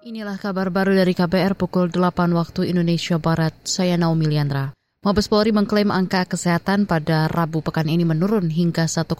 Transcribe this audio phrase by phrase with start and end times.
[0.00, 3.52] Inilah kabar baru dari KBR pukul 8 waktu Indonesia Barat.
[3.68, 4.72] Saya Naomi Liandra.
[5.04, 9.12] Mabes Polri mengklaim angka kesehatan pada Rabu pekan ini menurun hingga 1,68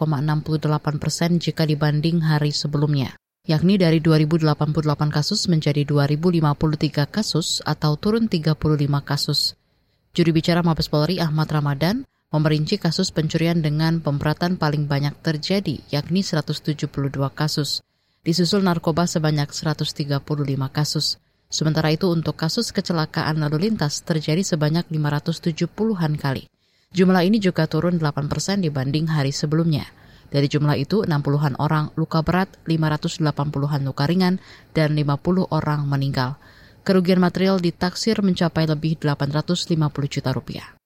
[0.96, 3.12] persen jika dibanding hari sebelumnya,
[3.44, 4.56] yakni dari 2088
[5.12, 8.56] kasus menjadi 2053 kasus atau turun 35
[9.04, 9.60] kasus.
[10.16, 16.24] Juri bicara Mabes Polri Ahmad Ramadan memerinci kasus pencurian dengan pemberatan paling banyak terjadi, yakni
[16.24, 16.88] 172
[17.36, 17.84] kasus
[18.20, 20.20] disusul narkoba sebanyak 135
[20.70, 21.16] kasus.
[21.50, 26.46] Sementara itu untuk kasus kecelakaan lalu lintas terjadi sebanyak 570-an kali.
[26.94, 29.86] Jumlah ini juga turun 8 persen dibanding hari sebelumnya.
[30.30, 34.38] Dari jumlah itu, 60-an orang luka berat, 580-an luka ringan,
[34.70, 36.38] dan 50 orang meninggal.
[36.86, 39.74] Kerugian material ditaksir mencapai lebih 850
[40.06, 40.79] juta rupiah.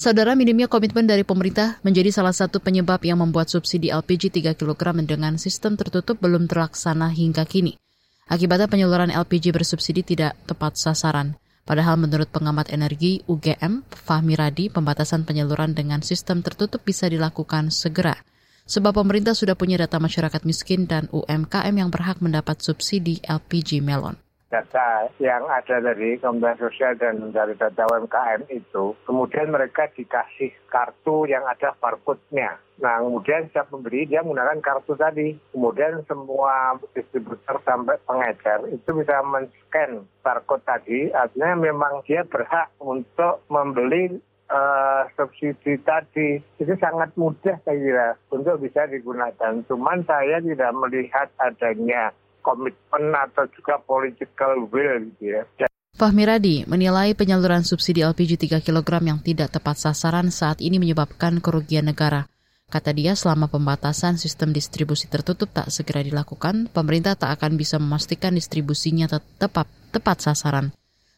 [0.00, 4.96] Saudara minimnya komitmen dari pemerintah menjadi salah satu penyebab yang membuat subsidi LPG 3 kg
[5.04, 7.76] dengan sistem tertutup belum terlaksana hingga kini.
[8.24, 11.36] Akibatnya penyaluran LPG bersubsidi tidak tepat sasaran.
[11.68, 18.16] Padahal menurut pengamat energi UGM, Fahmi Radi, pembatasan penyaluran dengan sistem tertutup bisa dilakukan segera.
[18.64, 24.16] Sebab pemerintah sudah punya data masyarakat miskin dan UMKM yang berhak mendapat subsidi LPG melon
[24.50, 31.24] data yang ada dari Kementerian Sosial dan dari data UMKM itu, kemudian mereka dikasih kartu
[31.30, 32.58] yang ada barcode-nya.
[32.82, 35.36] Nah, kemudian setiap pembeli dia menggunakan kartu tadi.
[35.52, 41.12] Kemudian semua distributor sampai pengedar itu bisa men-scan barcode tadi.
[41.12, 44.18] Artinya memang dia berhak untuk membeli
[44.50, 49.62] uh, subsidi tadi itu sangat mudah saya kira untuk bisa digunakan.
[49.68, 55.42] Cuman saya tidak melihat adanya komitmen atau juga political will gitu ya.
[56.00, 61.44] Fahmi Radi menilai penyaluran subsidi LPG 3 kg yang tidak tepat sasaran saat ini menyebabkan
[61.44, 62.24] kerugian negara.
[62.70, 68.32] Kata dia, selama pembatasan sistem distribusi tertutup tak segera dilakukan, pemerintah tak akan bisa memastikan
[68.32, 70.70] distribusinya tepat, tepat sasaran.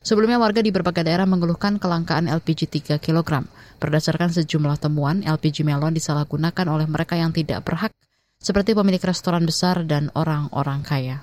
[0.03, 3.47] Sebelumnya warga di berbagai daerah mengeluhkan kelangkaan LPG 3 kg.
[3.79, 7.95] Berdasarkan sejumlah temuan, LPG melon disalahgunakan oleh mereka yang tidak berhak
[8.43, 11.17] seperti pemilik restoran besar dan orang-orang kaya.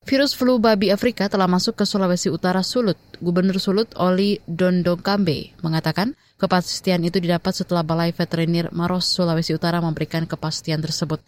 [0.00, 2.96] Virus flu babi Afrika telah masuk ke Sulawesi Utara Sulut.
[3.20, 10.24] Gubernur Sulut Oli Dondokambe mengatakan kepastian itu didapat setelah Balai Veteriner Maros Sulawesi Utara memberikan
[10.24, 11.20] kepastian tersebut.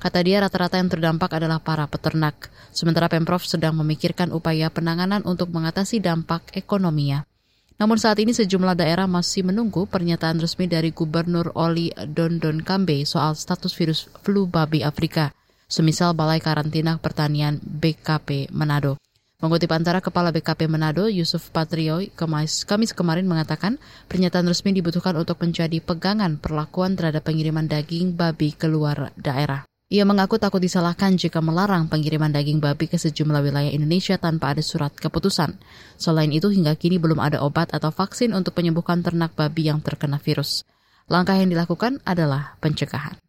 [0.00, 5.52] Kata dia rata-rata yang terdampak adalah para peternak, sementara Pemprov sedang memikirkan upaya penanganan untuk
[5.52, 7.28] mengatasi dampak ekonominya.
[7.74, 13.34] Namun saat ini sejumlah daerah masih menunggu pernyataan resmi dari Gubernur Oli Dondon Kambe soal
[13.34, 15.34] status virus flu babi Afrika,
[15.66, 18.94] semisal Balai Karantina Pertanian BKP Manado.
[19.42, 25.42] Mengutip antara Kepala BKP Manado, Yusuf Patrioy, Kamis, Kamis kemarin mengatakan pernyataan resmi dibutuhkan untuk
[25.42, 29.66] menjadi pegangan perlakuan terhadap pengiriman daging babi keluar daerah.
[29.92, 34.64] Ia mengaku takut disalahkan jika melarang pengiriman daging babi ke sejumlah wilayah Indonesia tanpa ada
[34.64, 35.60] surat keputusan.
[36.00, 40.16] Selain itu, hingga kini belum ada obat atau vaksin untuk penyembuhan ternak babi yang terkena
[40.16, 40.64] virus.
[41.06, 43.20] Langkah yang dilakukan adalah pencegahan.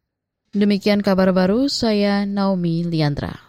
[0.55, 3.44] Demikian kabar baru, saya Naomi Liandra.